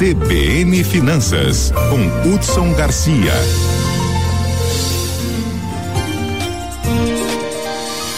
CBN 0.00 0.82
Finanças, 0.82 1.70
com 1.90 2.32
Hudson 2.32 2.72
Garcia. 2.72 3.34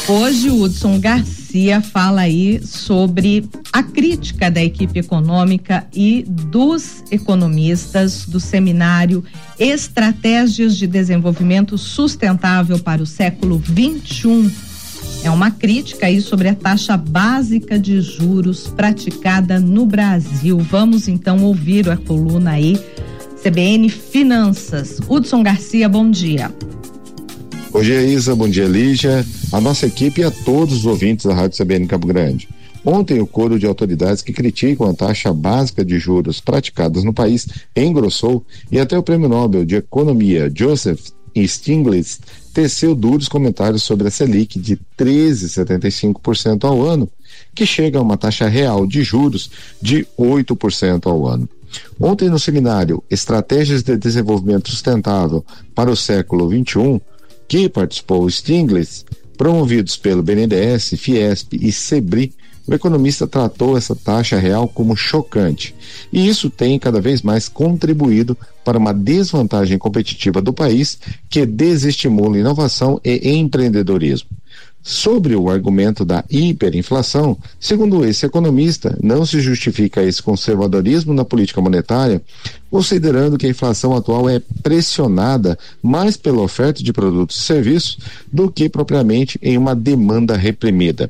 Hoje 0.08 0.48
Hudson 0.48 1.00
Garcia 1.00 1.80
fala 1.80 2.20
aí 2.20 2.64
sobre 2.64 3.48
a 3.72 3.82
crítica 3.82 4.48
da 4.48 4.62
equipe 4.62 5.00
econômica 5.00 5.84
e 5.92 6.24
dos 6.24 7.02
economistas 7.10 8.26
do 8.26 8.38
seminário 8.38 9.24
Estratégias 9.58 10.76
de 10.76 10.86
Desenvolvimento 10.86 11.76
Sustentável 11.76 12.78
para 12.78 13.02
o 13.02 13.06
Século 13.06 13.58
21. 13.58 14.71
É 15.24 15.30
uma 15.30 15.52
crítica 15.52 16.06
aí 16.06 16.20
sobre 16.20 16.48
a 16.48 16.54
taxa 16.54 16.96
básica 16.96 17.78
de 17.78 18.00
juros 18.00 18.66
praticada 18.66 19.60
no 19.60 19.86
Brasil. 19.86 20.58
Vamos 20.58 21.06
então 21.06 21.44
ouvir 21.44 21.88
a 21.88 21.96
coluna 21.96 22.52
aí 22.52 22.76
CBN 23.40 23.88
Finanças. 23.88 24.98
Hudson 25.08 25.44
Garcia, 25.44 25.88
bom 25.88 26.10
dia. 26.10 26.52
Bom 27.70 27.80
dia, 27.80 28.02
Isa. 28.02 28.34
Bom 28.34 28.48
dia, 28.48 28.66
Lígia. 28.66 29.24
A 29.52 29.60
nossa 29.60 29.86
equipe 29.86 30.20
e 30.20 30.24
a 30.24 30.30
todos 30.30 30.78
os 30.78 30.86
ouvintes 30.86 31.26
da 31.26 31.34
Rádio 31.34 31.56
CBN 31.56 31.86
Campo 31.86 32.06
Grande. 32.08 32.48
Ontem, 32.84 33.20
o 33.20 33.26
coro 33.26 33.60
de 33.60 33.66
autoridades 33.66 34.22
que 34.22 34.32
criticam 34.32 34.90
a 34.90 34.94
taxa 34.94 35.32
básica 35.32 35.84
de 35.84 36.00
juros 36.00 36.40
praticadas 36.40 37.04
no 37.04 37.14
país 37.14 37.46
engrossou 37.76 38.44
e 38.72 38.80
até 38.80 38.98
o 38.98 39.04
Prêmio 39.04 39.28
Nobel 39.28 39.64
de 39.64 39.76
Economia, 39.76 40.52
Joseph 40.52 41.12
Stiglitz, 41.36 42.20
teceu 42.52 42.94
duros 42.94 43.28
comentários 43.28 43.82
sobre 43.82 44.08
a 44.08 44.10
Selic 44.10 44.58
de 44.58 44.78
13,75% 44.98 46.64
ao 46.64 46.82
ano, 46.82 47.08
que 47.54 47.64
chega 47.64 47.98
a 47.98 48.02
uma 48.02 48.16
taxa 48.16 48.48
real 48.48 48.86
de 48.86 49.02
juros 49.02 49.50
de 49.80 50.06
8% 50.18 51.06
ao 51.06 51.26
ano. 51.26 51.48
Ontem, 51.98 52.28
no 52.28 52.38
seminário 52.38 53.02
Estratégias 53.10 53.82
de 53.82 53.96
Desenvolvimento 53.96 54.70
Sustentável 54.70 55.44
para 55.74 55.90
o 55.90 55.96
Século 55.96 56.48
XXI, 56.50 57.00
que 57.48 57.68
participou 57.68 58.28
Stiglitz, 58.28 59.04
promovidos 59.36 59.96
pelo 59.96 60.22
BNDES, 60.22 60.94
Fiesp 60.98 61.54
e 61.54 61.72
Sebri, 61.72 62.32
o 62.66 62.74
economista 62.74 63.26
tratou 63.26 63.76
essa 63.76 63.94
taxa 63.94 64.38
real 64.38 64.68
como 64.68 64.96
chocante. 64.96 65.74
E 66.12 66.28
isso 66.28 66.48
tem 66.48 66.78
cada 66.78 67.00
vez 67.00 67.22
mais 67.22 67.48
contribuído 67.48 68.36
para 68.64 68.78
uma 68.78 68.94
desvantagem 68.94 69.78
competitiva 69.78 70.40
do 70.40 70.52
país 70.52 70.98
que 71.28 71.44
desestimula 71.44 72.38
inovação 72.38 73.00
e 73.04 73.30
empreendedorismo. 73.36 74.28
Sobre 74.84 75.36
o 75.36 75.48
argumento 75.48 76.04
da 76.04 76.24
hiperinflação, 76.28 77.38
segundo 77.60 78.04
esse 78.04 78.26
economista, 78.26 78.98
não 79.00 79.24
se 79.24 79.40
justifica 79.40 80.02
esse 80.02 80.20
conservadorismo 80.20 81.14
na 81.14 81.24
política 81.24 81.60
monetária, 81.60 82.20
considerando 82.68 83.38
que 83.38 83.46
a 83.46 83.50
inflação 83.50 83.94
atual 83.94 84.28
é 84.28 84.40
pressionada 84.60 85.56
mais 85.80 86.16
pela 86.16 86.42
oferta 86.42 86.82
de 86.82 86.92
produtos 86.92 87.36
e 87.36 87.42
serviços 87.42 87.98
do 88.32 88.50
que 88.50 88.68
propriamente 88.68 89.38
em 89.40 89.56
uma 89.56 89.74
demanda 89.74 90.36
reprimida 90.36 91.08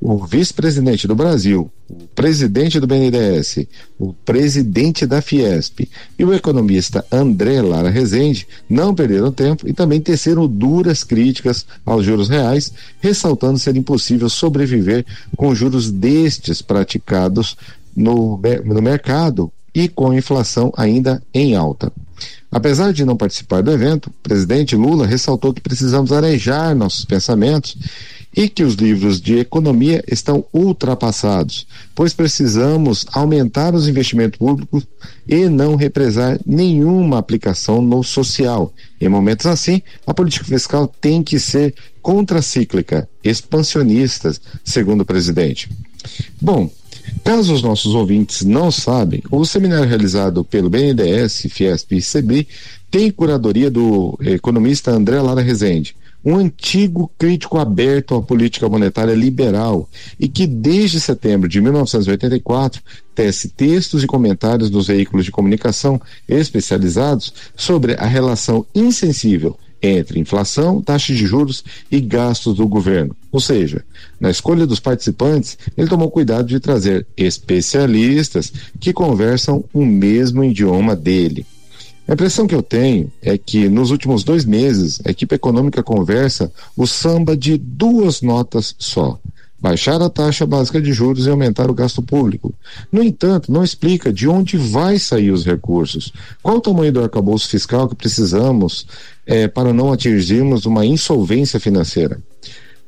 o 0.00 0.24
vice-presidente 0.24 1.06
do 1.06 1.14
Brasil, 1.14 1.70
o 1.88 2.06
presidente 2.14 2.80
do 2.80 2.86
BNDES, 2.86 3.66
o 3.98 4.12
presidente 4.12 5.06
da 5.06 5.20
Fiesp 5.22 5.88
e 6.18 6.24
o 6.24 6.32
economista 6.32 7.04
André 7.10 7.62
Lara 7.62 7.90
Rezende 7.90 8.46
não 8.68 8.94
perderam 8.94 9.32
tempo 9.32 9.68
e 9.68 9.72
também 9.72 10.00
teceram 10.00 10.46
duras 10.46 11.04
críticas 11.04 11.66
aos 11.84 12.04
juros 12.04 12.28
reais, 12.28 12.72
ressaltando 13.00 13.58
ser 13.58 13.76
impossível 13.76 14.28
sobreviver 14.28 15.04
com 15.36 15.54
juros 15.54 15.90
destes 15.90 16.60
praticados 16.60 17.56
no, 17.94 18.40
no 18.64 18.82
mercado 18.82 19.50
e 19.74 19.88
com 19.88 20.12
inflação 20.12 20.72
ainda 20.76 21.22
em 21.32 21.54
alta. 21.54 21.92
Apesar 22.50 22.92
de 22.92 23.04
não 23.04 23.16
participar 23.16 23.62
do 23.62 23.70
evento, 23.70 24.06
o 24.06 24.22
presidente 24.22 24.74
Lula 24.74 25.06
ressaltou 25.06 25.52
que 25.52 25.60
precisamos 25.60 26.12
arejar 26.12 26.74
nossos 26.74 27.04
pensamentos 27.04 27.76
e 28.36 28.50
que 28.50 28.62
os 28.62 28.74
livros 28.74 29.18
de 29.18 29.38
economia 29.38 30.04
estão 30.06 30.44
ultrapassados, 30.52 31.66
pois 31.94 32.12
precisamos 32.12 33.06
aumentar 33.12 33.74
os 33.74 33.88
investimentos 33.88 34.38
públicos 34.38 34.86
e 35.26 35.48
não 35.48 35.74
represar 35.74 36.38
nenhuma 36.44 37.16
aplicação 37.16 37.80
no 37.80 38.04
social. 38.04 38.74
Em 39.00 39.08
momentos 39.08 39.46
assim, 39.46 39.80
a 40.06 40.12
política 40.12 40.44
fiscal 40.44 40.86
tem 41.00 41.22
que 41.22 41.38
ser 41.40 41.74
contracíclica, 42.02 43.08
expansionista, 43.24 44.30
segundo 44.62 45.00
o 45.00 45.06
presidente. 45.06 45.70
Bom, 46.40 46.70
Caso 47.22 47.54
os 47.54 47.62
nossos 47.62 47.94
ouvintes 47.94 48.42
não 48.42 48.70
sabem, 48.70 49.22
o 49.30 49.44
seminário 49.44 49.88
realizado 49.88 50.44
pelo 50.44 50.68
BNDES, 50.68 51.46
Fiesp 51.50 51.92
e 51.92 52.02
CB 52.02 52.46
tem 52.90 53.12
curadoria 53.12 53.70
do 53.70 54.18
economista 54.22 54.90
André 54.90 55.20
Lara 55.20 55.40
Rezende 55.40 55.94
um 56.24 56.36
antigo 56.36 57.10
crítico 57.18 57.58
aberto 57.58 58.14
à 58.14 58.22
política 58.22 58.68
monetária 58.68 59.14
liberal 59.14 59.88
e 60.18 60.28
que 60.28 60.46
desde 60.46 61.00
setembro 61.00 61.48
de 61.48 61.60
1984 61.60 62.82
tece 63.14 63.48
textos 63.48 64.02
e 64.02 64.06
comentários 64.06 64.70
nos 64.70 64.88
veículos 64.88 65.24
de 65.24 65.30
comunicação 65.30 66.00
especializados 66.28 67.32
sobre 67.54 67.94
a 67.94 68.06
relação 68.06 68.66
insensível 68.74 69.56
entre 69.82 70.18
inflação, 70.18 70.80
taxa 70.80 71.12
de 71.12 71.26
juros 71.26 71.62
e 71.90 72.00
gastos 72.00 72.56
do 72.56 72.66
governo. 72.66 73.14
Ou 73.30 73.40
seja, 73.40 73.84
na 74.18 74.30
escolha 74.30 74.66
dos 74.66 74.80
participantes, 74.80 75.58
ele 75.76 75.88
tomou 75.88 76.10
cuidado 76.10 76.48
de 76.48 76.58
trazer 76.58 77.06
especialistas 77.16 78.52
que 78.80 78.92
conversam 78.92 79.64
o 79.72 79.84
mesmo 79.84 80.42
idioma 80.42 80.96
dele. 80.96 81.46
A 82.08 82.12
impressão 82.12 82.46
que 82.46 82.54
eu 82.54 82.62
tenho 82.62 83.10
é 83.20 83.36
que 83.36 83.68
nos 83.68 83.90
últimos 83.90 84.22
dois 84.22 84.44
meses 84.44 85.00
a 85.04 85.10
equipe 85.10 85.34
econômica 85.34 85.82
conversa 85.82 86.52
o 86.76 86.86
samba 86.86 87.36
de 87.36 87.58
duas 87.58 88.22
notas 88.22 88.76
só. 88.78 89.18
Baixar 89.58 90.00
a 90.00 90.08
taxa 90.08 90.46
básica 90.46 90.80
de 90.80 90.92
juros 90.92 91.26
e 91.26 91.30
aumentar 91.30 91.68
o 91.68 91.74
gasto 91.74 92.00
público. 92.00 92.54
No 92.92 93.02
entanto, 93.02 93.50
não 93.50 93.64
explica 93.64 94.12
de 94.12 94.28
onde 94.28 94.56
vai 94.56 94.98
sair 94.98 95.32
os 95.32 95.44
recursos. 95.44 96.12
Qual 96.42 96.58
o 96.58 96.60
tamanho 96.60 96.92
do 96.92 97.02
arcabouço 97.02 97.48
fiscal 97.48 97.88
que 97.88 97.96
precisamos 97.96 98.86
é, 99.26 99.48
para 99.48 99.72
não 99.72 99.92
atingirmos 99.92 100.64
uma 100.64 100.86
insolvência 100.86 101.58
financeira? 101.58 102.22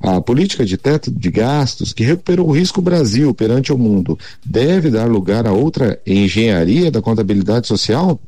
A 0.01 0.21
política 0.21 0.65
de 0.65 0.77
teto 0.77 1.11
de 1.11 1.29
gastos, 1.29 1.93
que 1.93 2.05
recuperou 2.05 2.47
o 2.47 2.53
risco 2.53 2.81
Brasil 2.81 3.35
perante 3.35 3.73
o 3.73 3.79
mundo, 3.79 4.17
deve 4.47 4.91
dar 4.91 5.09
lugar 5.09 5.45
a 5.45 5.53
outra 5.53 6.01
engenharia 6.07 6.89
da 6.89 7.03
contabilidade 7.03 7.67
social? 7.67 8.21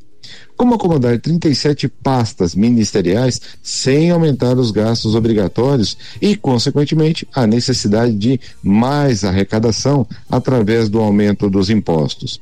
Como 0.56 0.74
acomodar 0.74 1.18
37 1.18 1.88
pastas 1.88 2.54
ministeriais 2.54 3.40
sem 3.62 4.10
aumentar 4.10 4.58
os 4.58 4.70
gastos 4.70 5.14
obrigatórios 5.14 5.96
e, 6.20 6.36
consequentemente, 6.36 7.26
a 7.34 7.46
necessidade 7.46 8.14
de 8.14 8.40
mais 8.62 9.24
arrecadação 9.24 10.06
através 10.30 10.88
do 10.88 11.00
aumento 11.00 11.48
dos 11.48 11.70
impostos? 11.70 12.40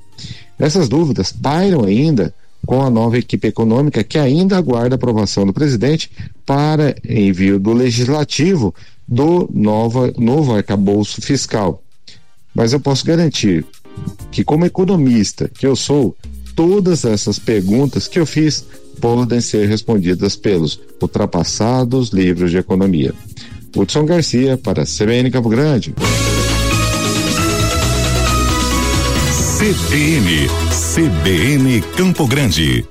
Essas 0.59 0.89
dúvidas 0.89 1.31
pairam 1.33 1.85
ainda 1.85 2.35
com 2.67 2.83
a 2.83 2.91
nova 2.91 3.17
equipe 3.17 3.47
econômica 3.47 4.03
que 4.03 4.19
ainda 4.19 4.57
aguarda 4.57 4.97
aprovação 4.97 5.47
do 5.47 5.53
presidente 5.53 6.11
para 6.45 6.97
envio 7.09 7.59
do 7.59 7.73
legislativo 7.73 8.75
do 9.07 9.49
nova, 9.53 10.13
novo 10.19 10.55
arcabouço 10.55 11.23
fiscal. 11.23 11.83
Mas 12.55 12.73
eu 12.73 12.81
posso 12.81 13.07
garantir 13.07 13.65
que, 14.31 14.45
como 14.45 14.67
economista 14.67 15.49
que 15.49 15.67
eu 15.67 15.77
sou, 15.77 16.17
todas 16.59 17.05
essas 17.05 17.39
perguntas 17.39 18.09
que 18.09 18.19
eu 18.19 18.27
fiz 18.27 18.65
podem 19.01 19.41
ser 19.41 19.69
respondidas 19.69 20.35
pelos 20.35 20.81
ultrapassados 21.01 22.11
livros 22.11 22.51
de 22.51 22.59
economia. 22.59 23.15
Hudson 23.77 24.05
Garcia 24.05 24.59
para 24.59 24.85
CBN 24.85 25.31
Campo 25.31 25.49
Grande. 25.49 25.95
CBN, 29.57 30.49
CBN 30.73 31.81
Campo 31.97 32.27
Grande. 32.27 32.85